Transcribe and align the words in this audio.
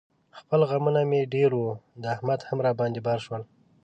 خپل 0.39 0.59
غمونه 0.69 1.01
مې 1.09 1.21
ډېر 1.33 1.51
و، 1.55 1.61
د 2.01 2.03
احمد 2.15 2.39
هم 2.49 2.59
را 2.65 2.71
باندې 2.79 2.99
بار 3.07 3.19
شول. 3.25 3.41